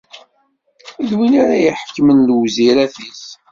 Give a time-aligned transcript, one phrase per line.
[1.07, 3.23] D win ara iḥekmen lewzirat-is.